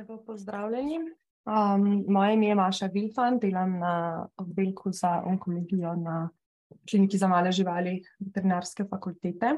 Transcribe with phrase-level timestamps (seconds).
[0.00, 0.98] Evo, pozdravljeni.
[1.46, 6.28] Um, moje ime je Maša Vilfan, delam na oddelku za onkologijo na
[6.90, 9.52] kliniki za male živali veterinarske fakultete.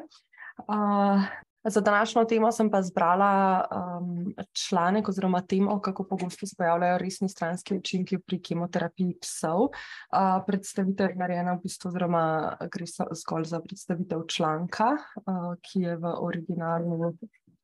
[0.59, 1.22] Uh,
[1.64, 7.29] za današnjo temo sem pa zbrala um, članek oziroma temo, kako pogosto se pojavljajo resni
[7.29, 9.61] stranski učinki pri kemoterapiji psov.
[9.61, 15.96] Uh, predstavitev je narejena v bistvu, oziroma gre zgolj za predstavitev članka, uh, ki je
[15.96, 17.14] v originalu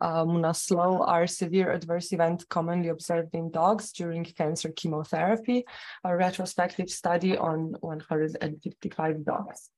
[0.01, 5.65] um, naslov Are severe adverse events commonly observed in dogs during cancer chemotherapy?
[6.05, 9.71] A retrospective study on 155 dogs.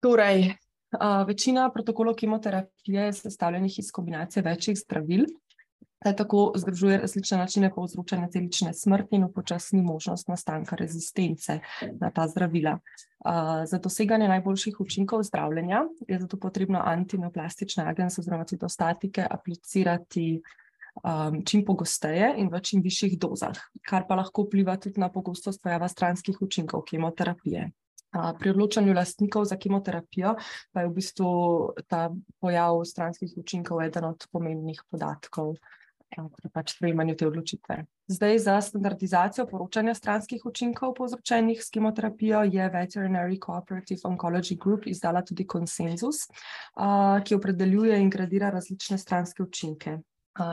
[0.00, 0.54] Torej,
[1.00, 5.26] uh, večina protokolov kemoterapije je sestavljenih iz kombinacije večjih zdravil,
[5.98, 11.58] Ta tako združuje različne načine povzročanja celične smrti in upočasni možnost nastanka rezistence
[12.00, 12.78] na ta zdravila.
[13.64, 20.42] Za doseganje najboljših učinkov zdravljenja je zato potrebno antinoplastične agense oziroma citostatike aplicirati
[21.02, 25.62] um, čim pogosteje in v čim višjih dozah, kar pa lahko vpliva tudi na pogostost
[25.62, 27.70] pojava stranskih učinkov kemoterapije.
[28.12, 30.36] Pri odločanju lastnikov za kemoterapijo
[30.72, 31.30] pa je v bistvu
[31.88, 32.08] ta
[32.40, 35.56] pojav stranskih učinkov eden od pomembnih podatkov
[36.16, 37.76] pri pač sprejemanju te odločitve.
[38.06, 45.24] Zdaj, za standardizacijo poročanja stranskih učinkov povzročenih s kemoterapijo je Veterinary Cooperative Oncology Group izdala
[45.26, 46.28] tudi konsenzus,
[47.24, 49.98] ki opredeljuje in gradira različne stranske učinke.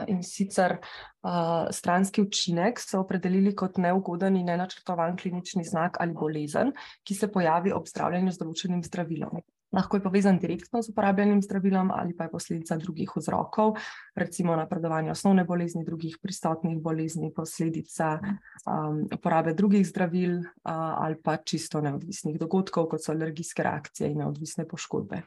[0.08, 6.72] In sicer uh, stranski učinek so opredelili kot neugoden in nenačrtovan klinični znak ali bolezen,
[7.03, 11.92] ki se pojavi ob zdravljenju z določenim zdravilom lahko je povezan direktno z uporabljenim zdravilom
[11.92, 13.78] ali pa je posledica drugih vzrokov,
[14.16, 20.45] recimo napredovanje osnovne bolezni, drugih pristotnih bolezni, posledica um, uporabe drugih zdravil uh,
[21.06, 25.23] ali pa čisto neodvisnih dogodkov, kot so alergijske reakcije in neodvisne poškodbe.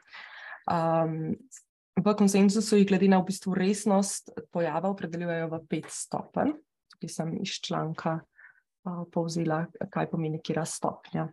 [0.70, 1.34] Um,
[1.96, 6.52] v konsenzusu jih glede na v bistvu resnost pojava opredeljujejo v pet stopenj.
[6.92, 11.28] Tukaj sem iz članka uh, povzela, kaj pomeni kira stopnja.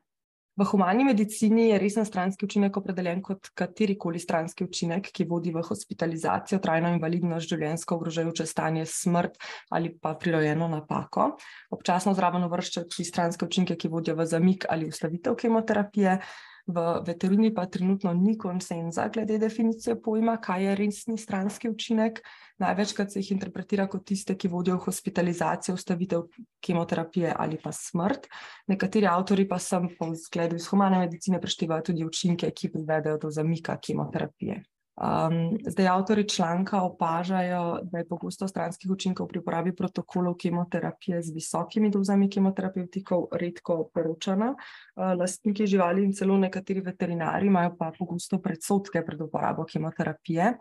[0.54, 5.64] V humani medicini je resen stranski učinek opredeljen kot katerikoli stranski učinek, ki vodi v
[5.66, 9.40] hospitalizacijo, trajno invalidnost, življenjsko ogrožajoče stanje, smrt
[9.74, 11.32] ali pa prirojeno napako.
[11.74, 16.20] Občasno zraven uvrščajo tudi stranske učinke, ki vodijo v zamik ali ustavitev kemoterapije.
[16.68, 22.22] V veterini pa trenutno ni konsenza glede definicije pojma, kaj je resni stranski učinek.
[22.64, 26.24] Največkrat se jih interpretira kot tiste, ki vodijo v hospitalizacijo, ustavitev
[26.64, 28.30] kemoterapije ali pa smrt.
[28.72, 33.32] Nekateri avtori pa sem po zgledu iz humane medicine preštevajo tudi učinke, ki privedejo do
[33.32, 34.64] zamika kemoterapije.
[34.94, 41.34] Um, zdaj, avtori članka opažajo, da je pogosto stranskih učinkov pri uporabi protokolov kemoterapije z
[41.34, 44.52] visokimi dozami kemoterapevtikov redko poročana.
[44.54, 50.54] Uh, lastniki živali in celo nekateri veterinari imajo pa pogosto predsotke pred uporabo kemoterapije.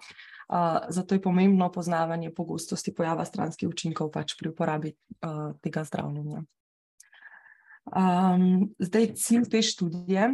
[0.49, 6.41] Uh, zato je pomembno poznavanje pogostosti pojava stranskih učinkov pač pri uporabi uh, tega zdravljenja.
[7.85, 10.31] Um, zdaj, cilj te študije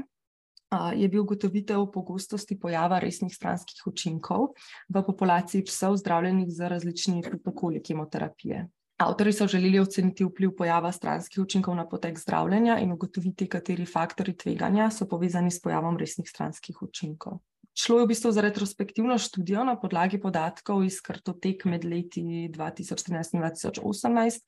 [0.94, 4.52] je bil ugotovitev pogostosti pojava resnih stranskih učinkov
[4.88, 8.66] v populaciji psov, zdravljenih z različnimi protokoli kemoterapije.
[8.98, 14.36] Avtori so želeli oceniti vpliv pojava stranskih učinkov na potek zdravljenja in ugotoviti, kateri faktori
[14.36, 17.38] tveganja so povezani s pojavom resnih stranskih učinkov.
[17.78, 23.37] Šlo je v bistvu za retrospektivno študijo na podlagi podatkov iz kartotek med leti 2013
[23.37, 24.41] in 2018.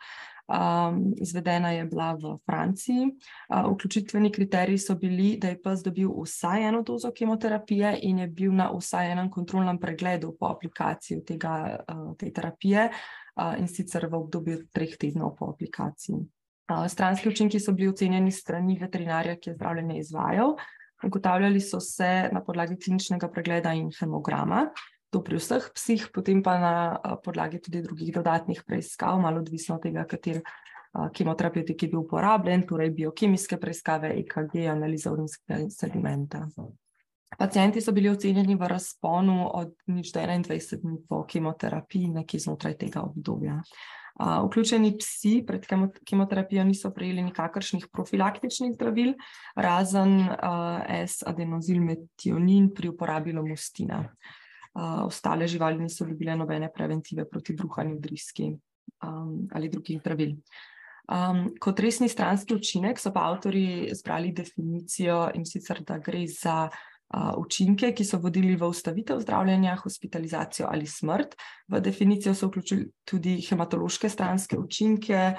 [0.50, 3.06] Um, izvedena je bila v Franciji.
[3.06, 8.26] Uh, vključitveni kriteriji so bili, da je pes dobil vsaj eno dozo kemoterapije in je
[8.26, 14.08] bil na vsaj enem kontrolnem pregledu po aplikaciji tega, uh, te terapije, uh, in sicer
[14.10, 16.18] v obdobju treh tednov po aplikaciji.
[16.88, 20.54] Stranski učinki so bili ocenjeni strani veterinarja, ki je zdravljenje izvajal.
[21.06, 24.66] Ugotavljali so se na podlagi kliničnega pregleda in hemograma,
[25.10, 26.74] to pri vseh psih, potem pa na
[27.24, 30.42] podlagi tudi drugih dodatnih preiskav, malo odvisno od tega, kater
[31.14, 36.44] kemoterapevtik je bil uporabljen, torej biokemijske preiskave, EKG, analiza urinskega sedimenta.
[37.38, 42.74] Pacijenti so bili ocenjeni v razponu od nič do 21 dni po kemoterapiji, nekje znotraj
[42.78, 43.60] tega obdobja.
[44.18, 45.66] Vključeni psi pred
[46.04, 49.14] kemoterapijo niso prejeli nikakršnih profilaktičnih zdravil,
[49.56, 50.28] razen
[51.06, 54.02] S-adenozilmetionin pri uporabi lomustina.
[55.06, 58.52] Ostale živali niso dobile nobene preventive proti bruhanju driski
[59.52, 60.36] ali drugih zdravil.
[61.10, 66.68] Um, kot resni stranski učinek so pa avtori zbrali definicijo in sicer, da gre za
[67.14, 71.34] uh, učinke, ki so vodili v ustavitev zdravljenja, hospitalizacijo ali smrt.
[71.68, 75.34] V definicijo so vključili tudi hematološke stranske učinke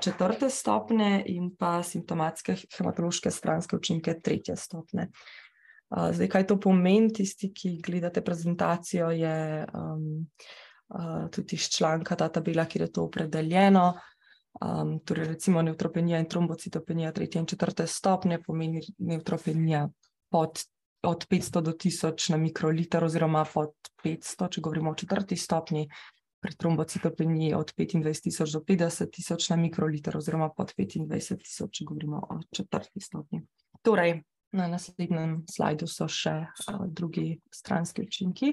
[0.00, 5.08] četrte stopne in pa simptomatske hematološke stranske učinke tretje stopne.
[5.90, 10.26] Zdaj, kaj to pomeni, tisti, ki gledate prezentacijo, je um,
[10.88, 13.94] uh, tudi iz članka ta tabela, kjer je to opredeljeno.
[14.60, 19.88] Um, torej, recimo neutropenija in trombocitopenija tretje in četrte stopnje pomeni neutropenija
[20.30, 20.58] pod,
[21.02, 25.88] od 500 do 1000 na mikroliter oziroma pod 500, če govorimo o četrti stopnji,
[26.40, 33.00] pri trombocitopeniji od 25.000 do 50.000 na mikroliter oziroma pod 25.000, če govorimo o četrti
[33.00, 33.42] stopnji.
[33.82, 34.20] Torej,
[34.52, 38.52] na naslednjem slajdu so še uh, drugi stranski učinki,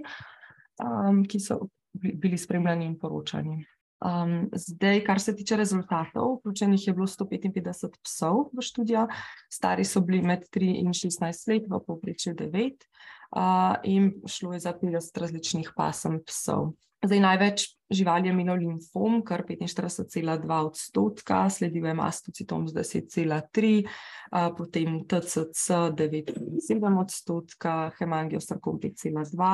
[0.84, 1.60] um, ki so
[1.94, 3.60] bili spremljani in poročani.
[4.04, 9.08] Um, zdaj, kar se tiče rezultatov, vključenih je bilo 155 psov v študijo,
[9.52, 12.84] stari so bili med 3 in 16 let, v povprečju 9,
[13.36, 16.74] uh, in šlo je za 50 različnih pasem psov.
[17.04, 23.88] Zdaj, največ živali je imelo limfom, kar 45,2 odstotka, sledil je mastocitom z 10,3,
[24.58, 29.52] potem TCC 9,7 odstotka, hemangiosarkom 5,2.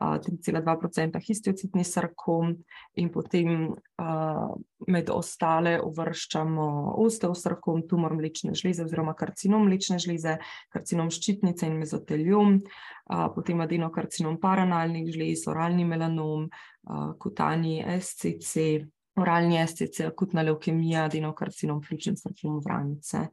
[0.00, 2.54] 3,2% histiocitni sarkom,
[2.96, 4.54] in potem uh,
[4.88, 6.68] med ostale uvrščamo
[7.04, 10.38] osteosarkom, tumor mlečne žleze oziroma karcinom mlečne žleze,
[10.72, 18.80] karcinom ščitnice in mezoteliom, uh, potem adenokarcinom paranalnih žlez, oralni melanom, uh, kutani SCC,
[19.20, 23.28] oralni SCC, akutna leukemija, adenokarcinom pljučne sarkom vranice.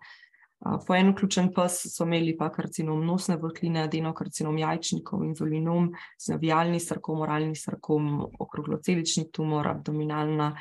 [0.60, 7.22] Po en vključen pas so imeli pa karcinom nosne votline, adenokarcinom jajčnikov, inzulinom, znavijalni sarkom,
[7.22, 10.56] oralni sarkom, okroglocelični tumor, abdominalna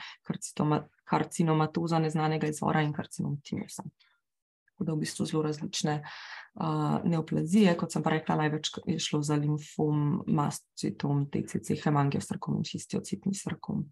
[1.05, 3.87] karcinomatoza neznanega izvora in karcinom timusa.
[4.69, 9.23] Tako da v bistvu zelo različne uh, neoplazije, kot sem pa rekla, največ je šlo
[9.25, 13.87] za limfom, mastocitom, TCC, hemangiosarkom in histiocitni sarkom.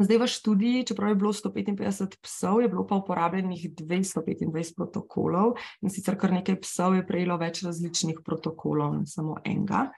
[0.00, 5.92] Zdaj v študiji, čeprav je bilo 155 psov, je bilo pa uporabljenih 225 protokolov in
[5.92, 9.90] sicer kar nekaj psov je prejelo več različnih protokolov, ne samo enega.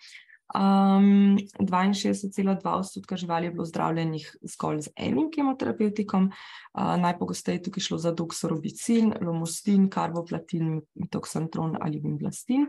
[0.53, 7.99] Um, 62,2 odstotka živali je bilo zdravljenih zgolj z enim kemoterapevtikom, uh, najpogosteje tukaj šlo
[7.99, 12.67] za doksorobicin, lomostin, karboplatin, mitoksantron ali vimblastin.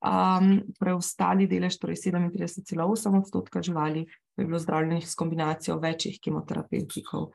[0.00, 4.06] Um, preostali delež, torej 37,8 odstotka živali,
[4.36, 7.28] je bilo zdravljenih s kombinacijo večjih kemoterapevtikov.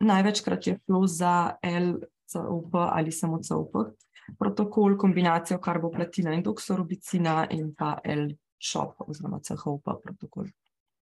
[0.00, 3.76] Največkrat je šlo za LCOP ali samo COP
[4.38, 10.48] protokol, kombinacijo karboplatina in doksorubicina in pa L-CHOP oziroma CHOP protokol.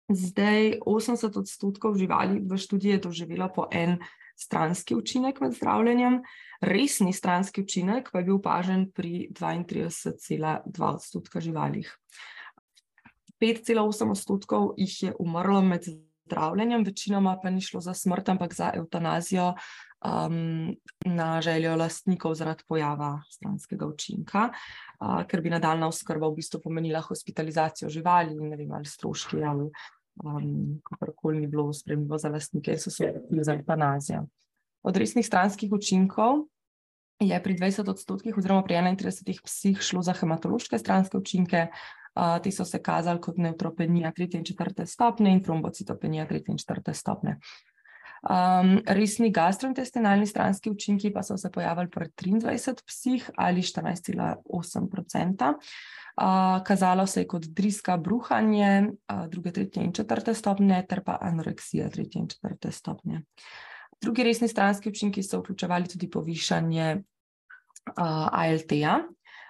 [0.09, 3.99] Zdaj 80 odstotkov živali v študiji je doživelo po en
[4.37, 6.21] stranski učinek med zdravljenjem,
[6.61, 11.93] resni stranski učinek pa je bil opažen pri 32,2 odstotka živalih.
[13.41, 15.85] 5,8 odstotkov jih je umrlo med
[16.27, 19.53] zdravljenjem, večinoma pa ni šlo za smrt, ampak za eutanazijo
[20.05, 26.61] um, na željo lastnikov zaradi pojava stranskega učinka, uh, ker bi nadaljna oskrba v bistvu
[26.65, 29.71] pomenila hospitalizacijo živali in ne vem ali stroški ali
[30.24, 34.26] um, kakorkoli ni bilo spremljivo za lastnike so se odločili za eutanazijo.
[34.82, 36.46] Od resnih stranskih učinkov
[37.20, 41.66] je pri 20 odstotkih oziroma pri 31 psih šlo za hematološke stranske učinke,
[42.16, 46.58] Uh, ti so se kazali kot neutropenija tretje in četrte stopne in trombocitopenija tretje in
[46.58, 47.38] četrte stopne.
[48.22, 55.54] Um, resni gastrointestinalni stranski učinki pa so se pojavili pri 23 psih ali 14,8%.
[56.16, 61.18] Uh, kazalo se je kot driska, bruhanje, uh, druge, tretje in četrte stopnje, ter pa
[61.20, 63.23] anoreksija, tretje in četrte stopnje.
[64.00, 68.99] Drugi resni stranski učinki so vključevali tudi povišanje uh, ALT-ja,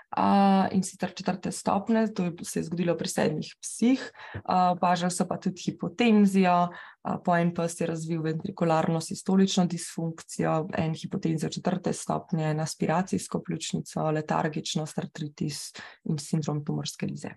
[0.06, 4.04] Uh, in sicer četrte stopne, to se je zgodilo pri sedmih psih,
[4.46, 10.68] opažali uh, so pa tudi hipotenzijo, uh, po en pes je razvil ventrikularno sistolično disfunkcijo,
[10.78, 15.72] en hipotenzijo četrte stopnje, en aspiracijsko pljučnico, letargičnost, artritis
[16.04, 17.34] in sindrom tumorske lize.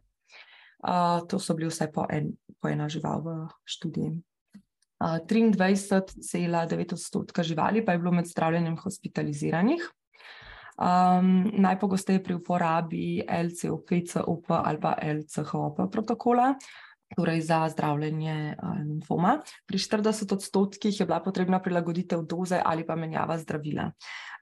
[0.86, 4.14] Uh, to so bili vse po, en, po ena žival v študiji.
[5.00, 9.90] Uh, 23,9 odstotka živali pa je bilo med zdravljenjem hospitaliziranih.
[10.80, 16.54] Um, najpogosteje pri uporabi LCOP, COP ali pa LCHOP protokola,
[17.16, 18.56] torej za zdravljenje
[18.88, 19.42] limfoma.
[19.68, 23.92] Pri 40 odstotkih je bila potrebna prilagoditev doze ali pa menjava zdravila.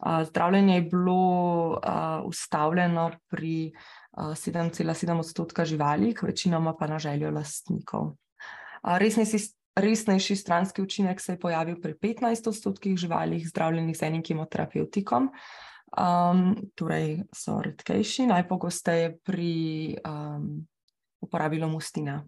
[0.06, 3.74] Uh, zdravljenje je bilo uh, ustavljeno pri
[4.18, 8.14] uh, 7,7 odstotka živali, večinoma pa na željo lastnikov.
[8.84, 8.98] Uh,
[9.78, 15.30] Resnejši stranski učinek se je pojavil pri 15 odstotkih živalih, zdravljenih z enim kemoterapevtikom.
[15.88, 20.68] Um, torej so redkejši, najpogosteje pri um,
[21.24, 22.20] uporabi lomustina.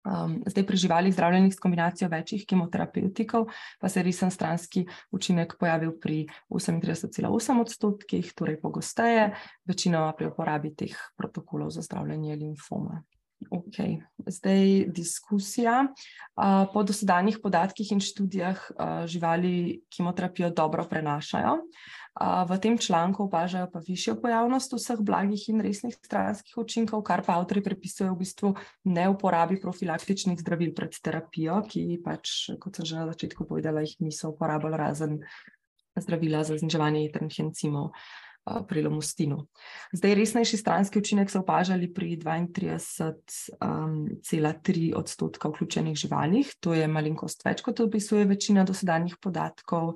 [0.00, 5.58] Um, zdaj, pri živalih zdravljenih s kombinacijo večjih kemoterapevtikov, pa se je resen stranski učinek
[5.60, 9.34] pojavil pri 38,8 odstotkih, torej pogosteje,
[9.68, 13.02] večinoma pri uporabi teh protokolov za zdravljenje limfoma.
[13.48, 14.02] Okay.
[14.26, 15.88] zdaj diskusija.
[16.72, 18.60] Po dosedanjih podatkih in študijah
[19.06, 21.56] živali kemoterapijo dobro prenašajo.
[22.48, 27.38] V tem članku opažajo pa višjo pojavnost vseh blagih in resnih stranskih učinkov, kar pa
[27.38, 28.54] avtori prepisujejo v bistvu
[28.84, 33.96] ne uporabi profilaktičnih zdravil pred terapijo, ki pač, kot sem že na začetku povedala, jih
[34.04, 35.20] niso uporabljali razen
[35.96, 37.94] zdravila za zniževanje jedrnih encimov.
[37.94, 39.46] Uh, pri lomustinu.
[39.92, 44.08] Zdaj, resnejši stranski učinek so opažali pri 32,3 um,
[44.96, 49.94] odstotka vključenih živalih, to je malenkost več, kot opisuje večina dosedanjih podatkov.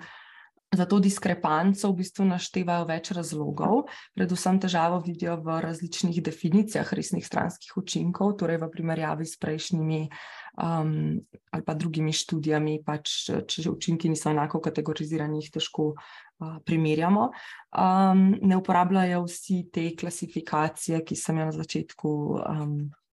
[0.75, 3.85] Za to diskrepanco v bistvu naštevajo več razlogov,
[4.17, 10.01] predvsem težavo vidijo v različnih definicijah resnih stranskih učinkov, torej v primerjavi s prejšnjimi
[10.59, 11.23] um,
[11.55, 15.93] ali pa drugimi študijami, pač, če učinki niso enako kategorizirani, jih težko
[16.45, 17.31] uh, primerjamo.
[17.73, 22.13] Um, ne uporabljajo vsi te klasifikacije, ki sem jo na začetku.
[22.45, 22.77] Um,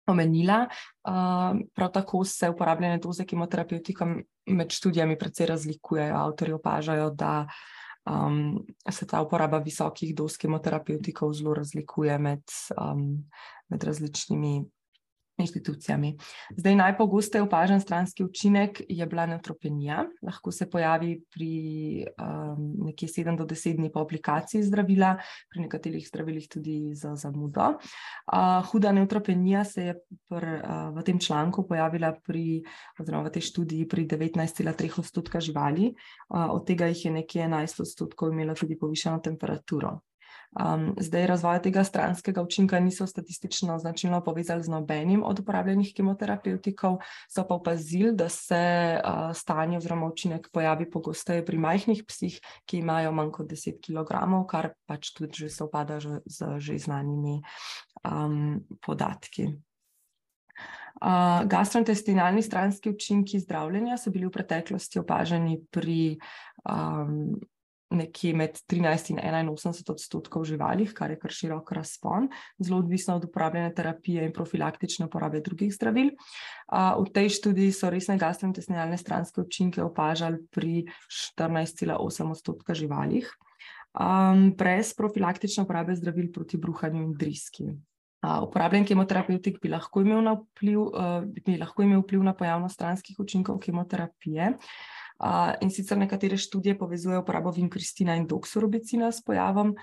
[0.08, 0.68] omenila.
[1.04, 4.06] Uh, prav tako se uporabljene doze kemoterapeutika
[4.46, 6.16] med študijami precej razlikujejo.
[6.16, 7.48] Avtori opažajo, da
[8.06, 12.44] um, se ta uporaba visokih doz kemoterapeutikov zelo razlikuje med,
[12.78, 13.26] um,
[13.70, 14.64] med različnimi
[15.38, 16.16] inštitucijami.
[16.58, 20.06] Zdaj, najpogosteje opažen stranski učinek je bila neutropenija.
[20.22, 25.16] Lahko se pojavi pri um, nekje 7 do 10 dni po aplikaciji zdravila,
[25.50, 27.76] pri nekaterih zdravilih tudi za zamudo.
[27.76, 29.98] Uh, huda neutropenija se je
[30.30, 32.64] pr, uh, v tem članku pojavila pri,
[33.00, 37.82] oziroma v tej študiji pri 19,3 odstotka živali, uh, od tega jih je nekje 11
[37.82, 40.00] odstotkov imelo tudi povišeno temperaturo.
[40.56, 46.98] Um, zdaj, razvoj tega stranskega učinka niso statistično značilno povezali z nobenim od uporabljenih kemoterapeutikov,
[47.28, 48.62] so pa opazili, da se
[48.96, 54.22] uh, stanje oziroma učinek pojavi pogosteje pri majhnih psih, ki imajo manj kot 10 kg,
[54.48, 57.42] kar pač tudi že se opada z že znanimi
[58.08, 59.52] um, podatki.
[60.96, 66.16] Uh, gastrointestinalni stranski učinki zdravljenja so bili v preteklosti opaženi pri
[66.64, 67.36] um,
[67.94, 73.28] nekje med 13 in 81 odstotkov živalih, kar je kar širok razpon, zelo odvisno od
[73.30, 76.10] uporabljene terapije in profilaktične uporabe drugih zdravil.
[76.72, 80.86] V tej študiji so resne gastrointestinalne stranske učinke opažali pri
[81.38, 83.30] 14,8 odstotka živalih,
[84.58, 87.70] brez profilaktične uporabe zdravil proti bruhanju in driski.
[88.26, 90.80] Uporabljen kemoterapeutik bi lahko imel, vpliv,
[91.46, 94.56] bi lahko imel vpliv na pojavnost stranskih učinkov kemoterapije.
[95.62, 99.76] In sicer nekatere študije povezujejo uporabo vinkristina in doksorubicina s pojavom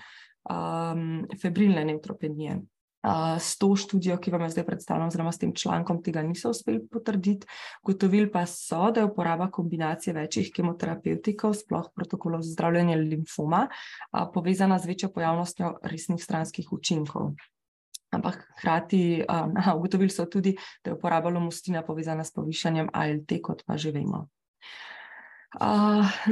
[0.49, 2.59] um, febrilne neutropenije.
[3.03, 6.53] Uh, s to študijo, ki vam jo zdaj predstavljam, oziroma s tem člankom, tega niso
[6.53, 7.47] uspeli potrditi.
[7.83, 14.29] Gotovili pa so, da je uporaba kombinacije večjih kemoterapeutikov, sploh protokolov za zdravljenje limfoma, uh,
[14.33, 17.33] povezana z večjo pojavnostjo resnih stranskih učinkov.
[18.13, 23.65] Ampak hkrati um, ugotovili so tudi, da je uporaba lomustina povezana s povišanjem ALT, kot
[23.67, 24.17] pa že vemo.
[24.17, 24.92] Uh,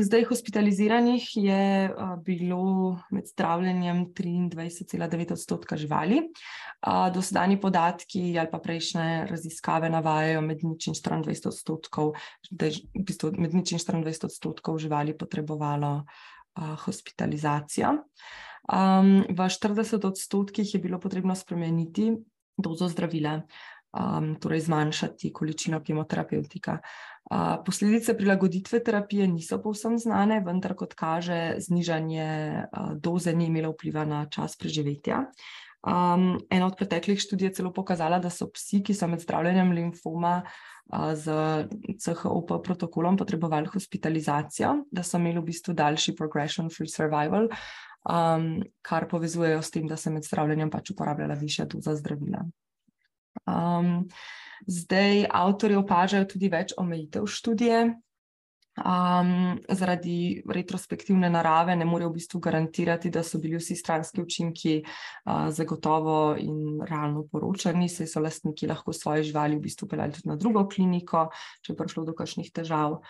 [0.02, 6.22] zdaj, hospitaliziranih je uh, bilo med zdravljenjem 23,9 odstotka živali.
[6.88, 12.16] Uh, dosedani podatki ali pa prejšnje raziskave navajajo med nič in 24 odstotkov,
[12.50, 17.94] da je v bistvu med nič in 24 odstotkov živali potrebovalo uh, hospitalizacijo.
[18.74, 22.10] Um, v 40 odstotkih je bilo potrebno spremeniti
[22.58, 23.42] dozo zdravila
[23.94, 26.80] um, torej zmanjšati količino kemoterapeutika.
[26.82, 27.11] Uh,
[27.66, 32.28] posledice prilagoditve terapije niso povsem znane, vendar, kot kaže, znižanje
[32.66, 35.26] uh, doze ni imelo vpliva na čas preživetja.
[35.82, 39.72] Um, ena od preteklih študij je celo pokazala, da so psi, ki so med zdravljenjem
[39.72, 41.32] limfoma uh, z
[42.04, 47.48] CHOP protokolom potrebovali hospitalizacijo, da so imeli v bistvu daljši progression-free survival,
[48.12, 52.44] um, kar povezujejo s tem, da se med zdravljenjem pač uporabljala višja doza zdravila.
[53.46, 54.08] Um,
[54.68, 57.84] zdaj, avtori opažajo tudi več omejitev študije.
[58.80, 64.76] Um, zaradi retrospektivne narave ne morejo v bistvu garantirati, da so bili vsi stranski učinki
[64.80, 70.32] uh, zagotovo in realno poročani, saj so lastniki lahko svoje živali v bistvu peljali tudi
[70.32, 71.26] na drugo kliniko,
[71.62, 73.02] če je prišlo do kakšnih težav.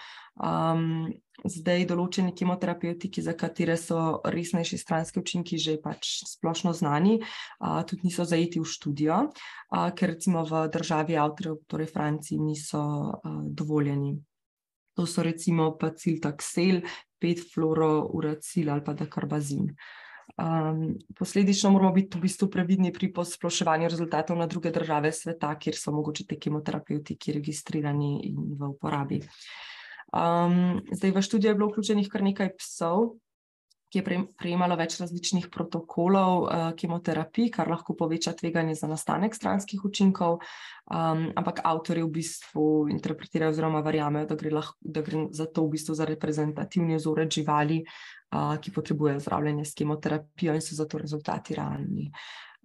[0.42, 1.14] Um,
[1.46, 8.10] zdaj, določeni kemoterapeutiki, za katere so resnejši stranski učinki že pač splošno znani, uh, tudi
[8.10, 14.18] niso zajeti v študijo, uh, ker recimo v državi avtorjev, torej Franciji, niso uh, dovoljeni.
[14.98, 16.82] To so recimo pacil taksel,
[17.22, 19.70] pet fluorouracil ali pa dekarbazin.
[20.38, 25.76] Um, posledično moramo biti v bistvu previdni pri posploševanju rezultatov na druge države sveta, kjer
[25.76, 29.20] so mogoče te kemoterapevtiki registrirani in v uporabi.
[30.12, 33.14] Um, zdaj, v študijo je bilo vključenih kar nekaj psov,
[33.92, 39.84] ki je prejemalo več različnih protokolov uh, kemoterapij, kar lahko poveča tveganje za nastanek stranskih
[39.84, 40.40] učinkov.
[40.92, 45.66] Um, ampak avtori v bistvu interpretirajo, oziroma verjamejo, da gre, lahko, da gre za to
[45.66, 51.02] v bistvu za reprezentativni vzorec živali, uh, ki potrebujejo zdravljenje s kemoterapijo in so zato
[51.02, 52.08] rezultati realni.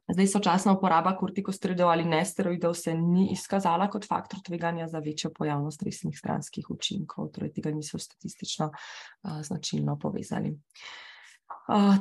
[0.07, 5.83] Zdaj, sočasna uporaba kortikosteroidov ali nesteroidov se ni izkazala kot faktor tveganja za večjo pojavnost
[5.83, 10.55] resnih stranskih učinkov, torej tega niso statistično uh, značilno povezali.
[10.55, 10.95] Uh,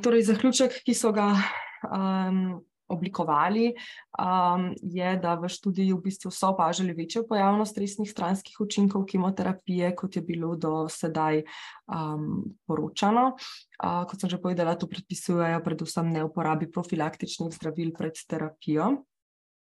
[0.03, 1.33] torej, zaključek, ki so ga
[1.89, 3.73] um, oblikovali,
[4.19, 9.95] um, je, da v študiji v bistvu so opažali večjo pojavnost resnih stranskih učinkov kemoterapije,
[9.95, 11.41] kot je bilo do sedaj
[11.89, 13.33] um, poročano.
[13.81, 19.05] Uh, kot sem že povedala, to predpisujejo predvsem neuporabi profilaktičnih zdravil pred terapijo.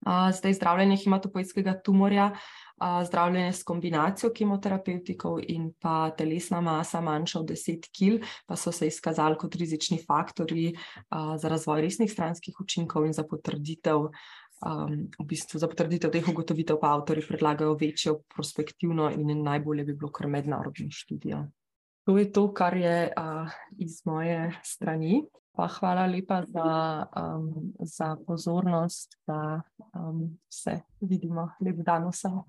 [0.08, 2.32] Zdaj, zdravljenje hematopoetskega tumorja
[3.06, 8.88] zdravljenje s kombinacijo kemoterapevtikov in pa telesna masa manjša od 10 kg, pa so se
[8.88, 10.74] izkazali kot rizični faktori
[11.38, 14.10] za razvoj resnih stranskih učinkov in za potrditev.
[14.62, 19.96] Um, v bistvu za potrditev teh ugotovitev pa avtori predlagajo večjo prospektivno in najbolje bi
[19.96, 21.48] bilo kar mednarodno študijo.
[22.06, 25.24] To je to, kar je uh, iz moje strani.
[25.52, 27.06] Pa hvala lepa za,
[27.36, 29.62] um, za pozornost, da
[29.96, 31.50] um, se vidimo.
[31.62, 32.42] Lep dan vsem.